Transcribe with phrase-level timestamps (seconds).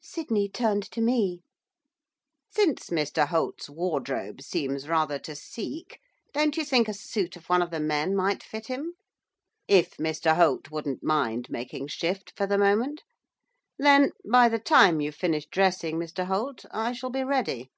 [0.00, 1.42] Sydney turned to me.
[2.50, 6.00] 'Since Mr Holt's wardrobe seems rather to seek,
[6.32, 8.94] don't you think a suit of one of the men might fit him,
[9.68, 13.02] if Mr Holt wouldn't mind making shift for the moment?
[13.78, 17.70] Then, by the time you've finished dressing, Mr Holt, I shall be ready.